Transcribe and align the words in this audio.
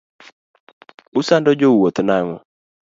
Usando 1.19 1.49
jo 1.59 1.67
wuoth 1.77 1.99
nang'o. 2.07 2.37